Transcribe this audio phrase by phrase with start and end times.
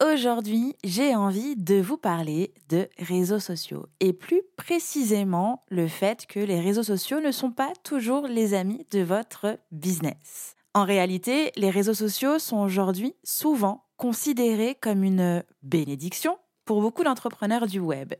[0.00, 6.38] Aujourd'hui, j'ai envie de vous parler de réseaux sociaux et plus précisément le fait que
[6.38, 10.54] les réseaux sociaux ne sont pas toujours les amis de votre business.
[10.72, 17.66] En réalité, les réseaux sociaux sont aujourd'hui souvent considérés comme une bénédiction pour beaucoup d'entrepreneurs
[17.66, 18.14] du web.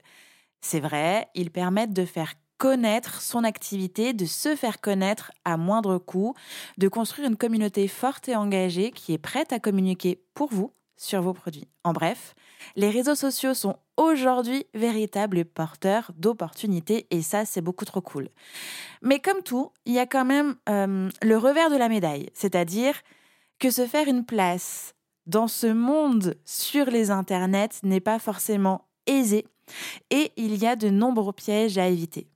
[0.60, 5.98] C'est vrai, ils permettent de faire connaître son activité, de se faire connaître à moindre
[5.98, 6.34] coût,
[6.76, 11.22] de construire une communauté forte et engagée qui est prête à communiquer pour vous sur
[11.22, 11.68] vos produits.
[11.84, 12.34] En bref,
[12.76, 18.28] les réseaux sociaux sont aujourd'hui véritables porteurs d'opportunités et ça, c'est beaucoup trop cool.
[19.00, 22.94] Mais comme tout, il y a quand même euh, le revers de la médaille, c'est-à-dire
[23.58, 24.94] que se faire une place
[25.26, 29.46] dans ce monde sur les internets n'est pas forcément aisé
[30.10, 32.26] et il y a de nombreux pièges à éviter.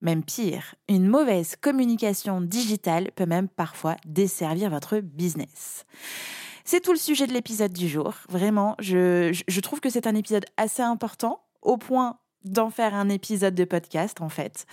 [0.00, 5.84] Même pire, une mauvaise communication digitale peut même parfois desservir votre business.
[6.70, 8.12] C'est tout le sujet de l'épisode du jour.
[8.28, 13.08] Vraiment, je, je trouve que c'est un épisode assez important, au point d'en faire un
[13.08, 14.66] épisode de podcast, en fait.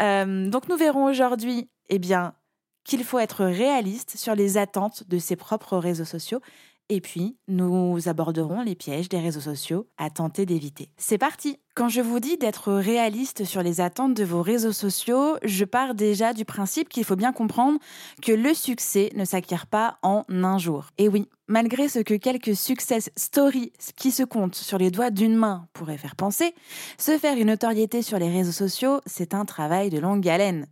[0.00, 2.34] Euh, donc, nous verrons aujourd'hui, eh bien,
[2.82, 6.40] qu'il faut être réaliste sur les attentes de ses propres réseaux sociaux.
[6.88, 10.90] Et puis, nous aborderons les pièges des réseaux sociaux à tenter d'éviter.
[10.96, 15.36] C'est parti Quand je vous dis d'être réaliste sur les attentes de vos réseaux sociaux,
[15.44, 17.78] je pars déjà du principe qu'il faut bien comprendre
[18.22, 20.86] que le succès ne s'acquiert pas en un jour.
[20.96, 25.36] Et oui, malgré ce que quelques success stories qui se comptent sur les doigts d'une
[25.36, 26.54] main pourraient faire penser,
[26.96, 30.68] se faire une notoriété sur les réseaux sociaux, c'est un travail de longue haleine.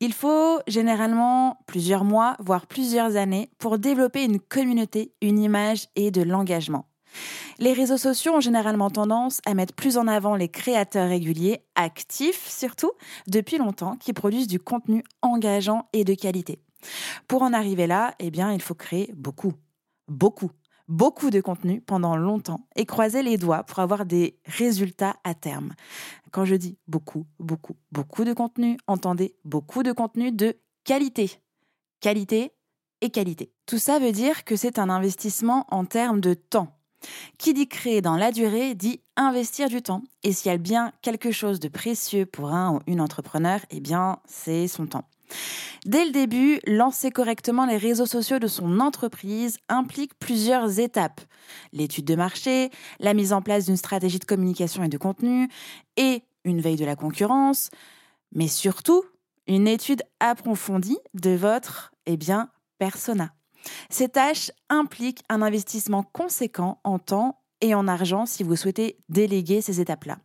[0.00, 6.10] Il faut généralement plusieurs mois, voire plusieurs années pour développer une communauté, une image et
[6.10, 6.91] de l'engagement.
[7.58, 12.48] Les réseaux sociaux ont généralement tendance à mettre plus en avant les créateurs réguliers, actifs
[12.48, 12.92] surtout,
[13.26, 16.60] depuis longtemps, qui produisent du contenu engageant et de qualité.
[17.28, 19.52] Pour en arriver là, eh bien, il faut créer beaucoup,
[20.08, 20.50] beaucoup,
[20.88, 25.74] beaucoup de contenu pendant longtemps et croiser les doigts pour avoir des résultats à terme.
[26.30, 31.30] Quand je dis beaucoup, beaucoup, beaucoup de contenu, entendez beaucoup de contenu de qualité.
[32.00, 32.52] Qualité
[33.00, 33.52] et qualité.
[33.66, 36.78] Tout ça veut dire que c'est un investissement en termes de temps.
[37.38, 40.02] Qui dit créer dans la durée dit investir du temps.
[40.22, 43.80] Et s'il y a bien quelque chose de précieux pour un ou une entrepreneur, eh
[43.80, 45.04] bien, c'est son temps.
[45.86, 51.20] Dès le début, lancer correctement les réseaux sociaux de son entreprise implique plusieurs étapes.
[51.72, 52.70] L'étude de marché,
[53.00, 55.48] la mise en place d'une stratégie de communication et de contenu,
[55.96, 57.70] et une veille de la concurrence,
[58.34, 59.04] mais surtout
[59.46, 63.32] une étude approfondie de votre eh bien, persona.
[63.90, 69.60] Ces tâches impliquent un investissement conséquent en temps et en argent si vous souhaitez déléguer
[69.60, 70.18] ces étapes-là.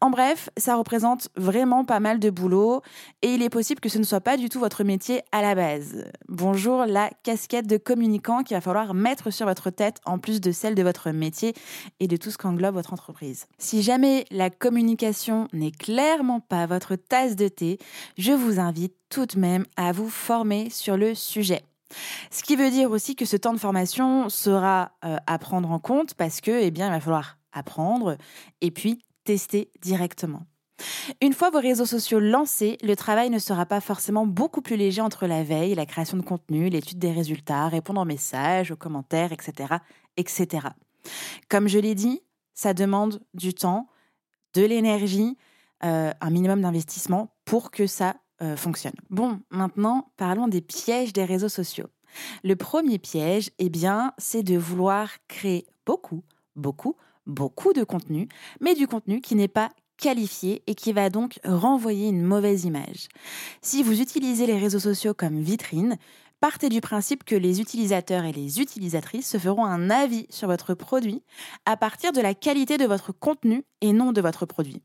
[0.00, 2.82] En bref, ça représente vraiment pas mal de boulot
[3.22, 5.54] et il est possible que ce ne soit pas du tout votre métier à la
[5.54, 6.04] base.
[6.28, 10.52] Bonjour la casquette de communicant qu'il va falloir mettre sur votre tête en plus de
[10.52, 11.54] celle de votre métier
[12.00, 13.46] et de tout ce qu'englobe votre entreprise.
[13.58, 17.78] Si jamais la communication n'est clairement pas votre tasse de thé,
[18.16, 21.62] je vous invite tout de même à vous former sur le sujet.
[22.30, 25.78] Ce qui veut dire aussi que ce temps de formation sera euh, à prendre en
[25.78, 28.16] compte parce que, eh bien, il va falloir apprendre
[28.60, 30.42] et puis tester directement.
[31.20, 35.00] Une fois vos réseaux sociaux lancés, le travail ne sera pas forcément beaucoup plus léger
[35.00, 39.32] entre la veille, la création de contenu, l'étude des résultats, répondre aux messages, aux commentaires,
[39.32, 39.74] etc.,
[40.16, 40.68] etc.
[41.48, 42.20] Comme je l'ai dit,
[42.54, 43.88] ça demande du temps,
[44.54, 45.36] de l'énergie,
[45.84, 48.56] euh, un minimum d'investissement pour que ça euh.
[49.10, 51.86] Bon, maintenant, parlons des pièges des réseaux sociaux.
[52.42, 56.22] Le premier piège, eh bien, c'est de vouloir créer beaucoup,
[56.56, 56.96] beaucoup,
[57.26, 58.28] beaucoup de contenu,
[58.60, 63.08] mais du contenu qui n'est pas qualifié et qui va donc renvoyer une mauvaise image.
[63.60, 65.96] Si vous utilisez les réseaux sociaux comme vitrine,
[66.40, 70.74] partez du principe que les utilisateurs et les utilisatrices se feront un avis sur votre
[70.74, 71.22] produit
[71.66, 74.82] à partir de la qualité de votre contenu et non de votre produit.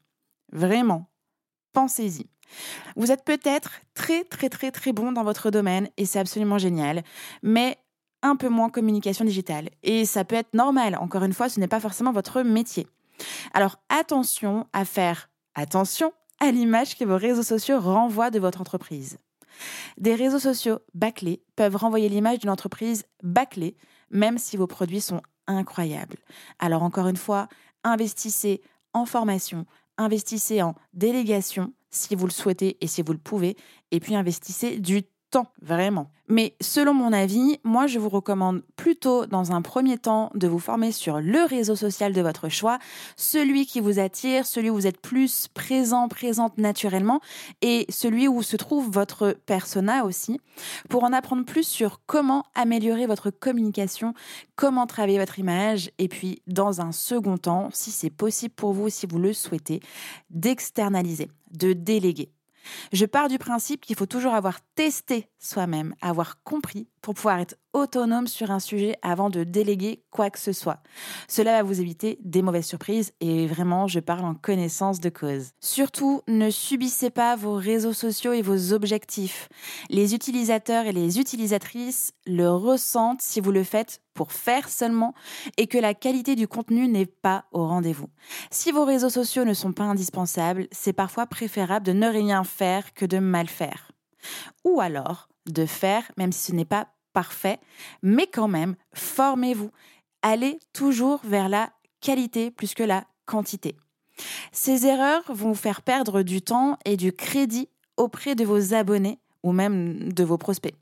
[0.51, 1.09] Vraiment,
[1.74, 2.27] pensez-y.
[2.96, 7.04] Vous êtes peut-être très très très très bon dans votre domaine et c'est absolument génial,
[7.44, 7.78] mais
[8.24, 9.70] un peu moins communication digitale.
[9.84, 12.88] Et ça peut être normal, encore une fois, ce n'est pas forcément votre métier.
[13.54, 19.18] Alors attention à faire attention à l'image que vos réseaux sociaux renvoient de votre entreprise.
[19.98, 23.76] Des réseaux sociaux bâclés peuvent renvoyer l'image d'une entreprise bâclée,
[24.12, 26.18] même si vos produits sont incroyables.
[26.60, 27.48] Alors encore une fois,
[27.84, 28.62] investissez
[28.94, 29.66] en formation,
[29.98, 33.56] investissez en délégation si vous le souhaitez et si vous le pouvez,
[33.92, 36.12] et puis investissez du temps, vraiment.
[36.30, 40.60] Mais selon mon avis, moi je vous recommande plutôt dans un premier temps de vous
[40.60, 42.80] former sur le réseau social de votre choix,
[43.16, 47.22] celui qui vous attire, celui où vous êtes plus présent, présente naturellement
[47.62, 50.42] et celui où se trouve votre persona aussi,
[50.90, 54.13] pour en apprendre plus sur comment améliorer votre communication,
[54.57, 58.90] comment travailler votre image et puis dans un second temps, si c'est possible pour vous,
[58.90, 59.80] si vous le souhaitez,
[60.30, 62.32] d'externaliser, de déléguer.
[62.92, 67.56] Je pars du principe qu'il faut toujours avoir testé soi-même, avoir compris pour pouvoir être
[67.74, 70.81] autonome sur un sujet avant de déléguer quoi que ce soit.
[71.28, 75.51] Cela va vous éviter des mauvaises surprises et vraiment, je parle en connaissance de cause.
[75.60, 79.50] Surtout, ne subissez pas vos réseaux sociaux et vos objectifs.
[79.89, 85.13] Les utilisateurs et les utilisatrices le ressentent si vous le faites pour faire seulement
[85.57, 88.10] et que la qualité du contenu n'est pas au rendez-vous.
[88.50, 92.94] Si vos réseaux sociaux ne sont pas indispensables, c'est parfois préférable de ne rien faire
[92.94, 93.92] que de mal faire.
[94.64, 97.60] Ou alors de faire, même si ce n'est pas parfait,
[98.04, 99.72] mais quand même, formez-vous.
[100.22, 101.72] Allez toujours vers la
[102.02, 103.76] qualité plus que la quantité.
[104.52, 109.20] Ces erreurs vont vous faire perdre du temps et du crédit auprès de vos abonnés
[109.44, 110.76] ou même de vos prospects.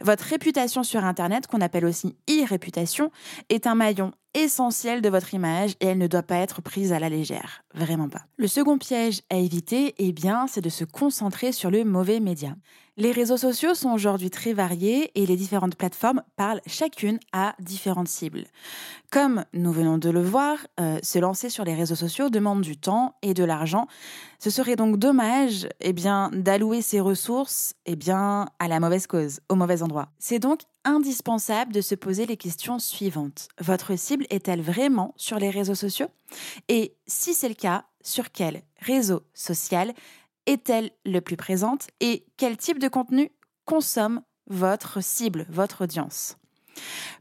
[0.00, 3.10] Votre réputation sur Internet, qu'on appelle aussi e-réputation,
[3.48, 6.98] est un maillon essentiel de votre image et elle ne doit pas être prise à
[6.98, 7.64] la légère.
[7.74, 8.26] Vraiment pas.
[8.36, 12.54] Le second piège à éviter, eh bien, c'est de se concentrer sur le mauvais média.
[12.98, 18.08] Les réseaux sociaux sont aujourd'hui très variés et les différentes plateformes parlent chacune à différentes
[18.08, 18.44] cibles.
[19.10, 22.78] Comme nous venons de le voir, euh, se lancer sur les réseaux sociaux demande du
[22.78, 23.86] temps et de l'argent.
[24.38, 29.40] Ce serait donc dommage eh bien, d'allouer ces ressources eh bien, à la mauvaise cause,
[29.50, 30.08] au mauvais endroit.
[30.18, 33.48] C'est donc indispensable de se poser les questions suivantes.
[33.60, 36.08] Votre cible est-elle vraiment sur les réseaux sociaux?
[36.68, 39.92] Et si c'est le cas, sur quel réseau social
[40.46, 41.88] est-elle le plus présente?
[42.00, 43.30] Et quel type de contenu
[43.64, 46.36] consomme votre cible, votre audience?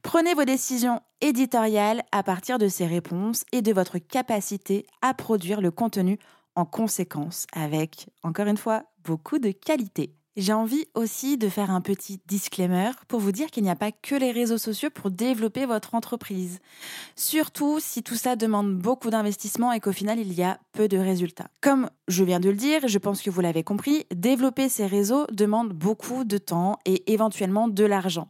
[0.04, 5.62] Prenez vos décisions éditoriales à partir de ces réponses et de votre capacité à produire
[5.62, 6.20] le contenu
[6.56, 10.14] en conséquence avec, encore une fois, beaucoup de qualité.
[10.38, 13.94] J'ai envie aussi de faire un petit disclaimer pour vous dire qu'il n'y a pas
[13.94, 16.60] que les réseaux sociaux pour développer votre entreprise.
[17.16, 20.98] Surtout si tout ça demande beaucoup d'investissement et qu'au final il y a peu de
[20.98, 21.48] résultats.
[21.62, 25.26] Comme je viens de le dire, je pense que vous l'avez compris, développer ces réseaux
[25.32, 28.28] demande beaucoup de temps et éventuellement de l'argent.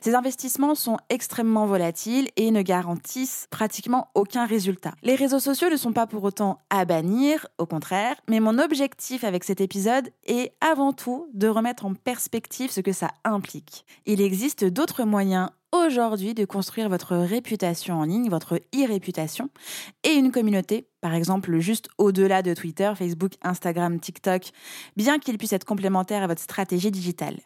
[0.00, 4.92] Ces investissements sont extrêmement volatiles et ne garantissent pratiquement aucun résultat.
[5.02, 9.24] Les réseaux sociaux ne sont pas pour autant à bannir, au contraire, mais mon objectif
[9.24, 13.84] avec cet épisode est avant tout de remettre en perspective ce que ça implique.
[14.06, 19.50] Il existe d'autres moyens aujourd'hui de construire votre réputation en ligne, votre e-réputation,
[20.02, 24.50] et une communauté, par exemple juste au-delà de Twitter, Facebook, Instagram, TikTok,
[24.96, 27.38] bien qu'ils puissent être complémentaires à votre stratégie digitale.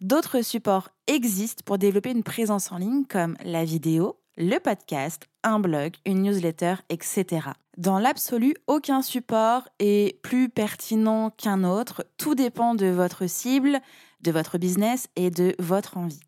[0.00, 5.58] D'autres supports existent pour développer une présence en ligne comme la vidéo, le podcast, un
[5.58, 7.50] blog, une newsletter, etc.
[7.76, 12.04] Dans l'absolu, aucun support est plus pertinent qu'un autre.
[12.18, 13.80] Tout dépend de votre cible,
[14.22, 16.20] de votre business et de votre envie.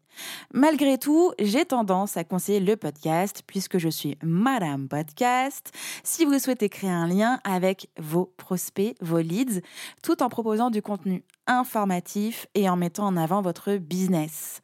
[0.52, 5.72] Malgré tout, j'ai tendance à conseiller le podcast puisque je suis Madame Podcast.
[6.02, 9.60] Si vous souhaitez créer un lien avec vos prospects, vos leads,
[10.02, 14.60] tout en proposant du contenu informatif et en mettant en avant votre business.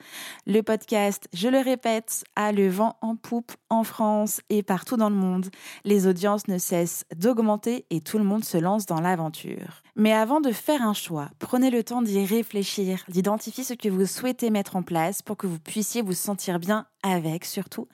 [0.46, 5.10] Le podcast, je le répète, a le vent en poupe en France et partout dans
[5.10, 5.49] le monde.
[5.84, 9.82] Les audiences ne cessent d'augmenter et tout le monde se lance dans l'aventure.
[9.96, 14.06] Mais avant de faire un choix, prenez le temps d'y réfléchir, d'identifier ce que vous
[14.06, 17.88] souhaitez mettre en place pour que vous puissiez vous sentir bien avec surtout.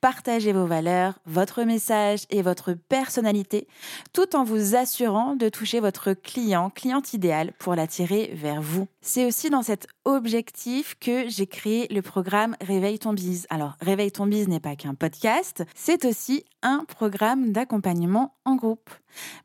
[0.00, 3.66] Partagez vos valeurs, votre message et votre personnalité
[4.12, 8.88] tout en vous assurant de toucher votre client, cliente idéal pour l'attirer vers vous.
[9.00, 13.46] C'est aussi dans cet objectif que j'ai créé le programme Réveille ton bise.
[13.50, 18.90] Alors, Réveille ton bise n'est pas qu'un podcast, c'est aussi un programme d'accompagnement en groupe.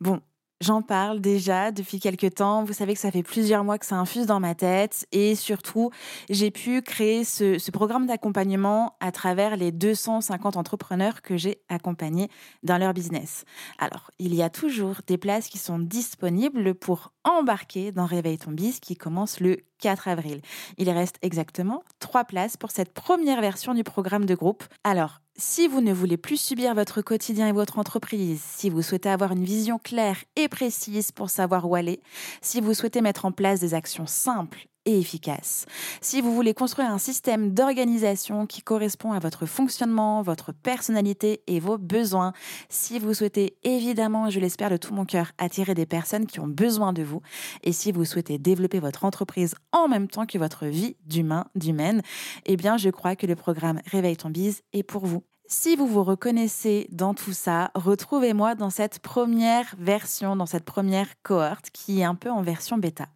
[0.02, 0.22] Bon,
[0.60, 2.64] J'en parle déjà depuis quelques temps.
[2.64, 5.06] Vous savez que ça fait plusieurs mois que ça infuse dans ma tête.
[5.12, 5.92] Et surtout,
[6.32, 12.30] j'ai pu créer ce, programme d'accompagnement à travers les 250 entrepreneurs que j'ai accompagnés
[12.64, 13.46] dans leur business.
[13.78, 18.52] Alors, il y a toujours des places qui sont disponibles pour embarquer dans Réveil ton
[18.52, 20.42] bis qui commence le 4 avril.
[20.80, 24.64] Il reste exactement trois places pour cette première version du programme de groupe.
[24.86, 29.10] Alors, si vous ne voulez plus subir votre quotidien et votre entreprise, si vous souhaitez
[29.10, 32.00] avoir une vision claire et précise pour savoir où aller,
[32.42, 35.66] si vous souhaitez mettre en place des actions simples et efficaces,
[36.02, 41.60] si vous voulez construire un système d'organisation qui correspond à votre fonctionnement, votre personnalité et
[41.60, 42.34] vos besoins,
[42.70, 46.48] si vous souhaitez évidemment, je l'espère de tout mon cœur, attirer des personnes qui ont
[46.48, 47.22] besoin de vous,
[47.64, 52.02] et si vous souhaitez développer votre entreprise en même temps que votre vie d'humain, d'humaine,
[52.46, 55.24] eh bien je crois que le programme Réveille ton bise est pour vous.
[55.50, 61.08] Si vous vous reconnaissez dans tout ça, retrouvez-moi dans cette première version, dans cette première
[61.24, 63.08] cohorte qui est un peu en version bêta.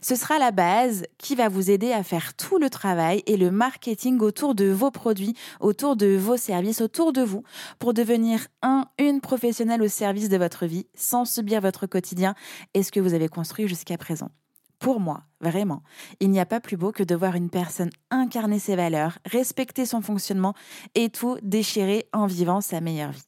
[0.00, 3.50] Ce sera la base qui va vous aider à faire tout le travail et le
[3.50, 7.42] marketing autour de vos produits, autour de vos services, autour de vous,
[7.78, 12.34] pour devenir un, une professionnelle au service de votre vie, sans subir votre quotidien
[12.74, 14.30] et ce que vous avez construit jusqu'à présent.
[14.78, 15.82] Pour moi, vraiment,
[16.20, 19.86] il n'y a pas plus beau que de voir une personne incarner ses valeurs, respecter
[19.86, 20.54] son fonctionnement
[20.94, 23.24] et tout déchirer en vivant sa meilleure vie.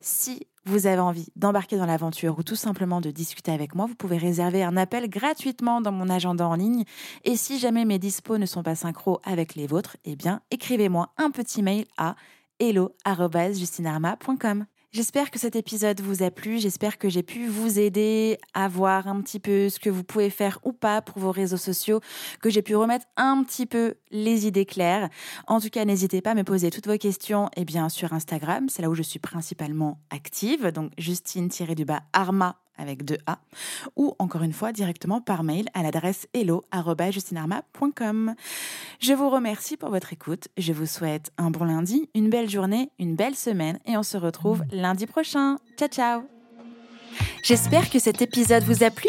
[0.00, 3.94] Si vous avez envie d'embarquer dans l'aventure ou tout simplement de discuter avec moi, vous
[3.94, 6.84] pouvez réserver un appel gratuitement dans mon agenda en ligne.
[7.24, 11.10] Et si jamais mes dispos ne sont pas synchro avec les vôtres, eh bien, écrivez-moi
[11.16, 12.16] un petit mail à
[12.60, 14.66] hello.justinarma.com.
[14.90, 19.06] J'espère que cet épisode vous a plu, j'espère que j'ai pu vous aider à voir
[19.06, 22.00] un petit peu ce que vous pouvez faire ou pas pour vos réseaux sociaux,
[22.40, 25.10] que j'ai pu remettre un petit peu les idées claires.
[25.46, 28.70] En tout cas, n'hésitez pas à me poser toutes vos questions eh bien sur Instagram,
[28.70, 33.38] c'est là où je suis principalement active, donc Justine-Arma avec deux A,
[33.96, 38.34] ou encore une fois directement par mail à l'adresse hello.justinarma.com.
[39.00, 42.90] Je vous remercie pour votre écoute, je vous souhaite un bon lundi, une belle journée,
[42.98, 45.58] une belle semaine et on se retrouve lundi prochain.
[45.76, 46.22] Ciao ciao
[47.42, 49.08] J'espère que cet épisode vous a plu.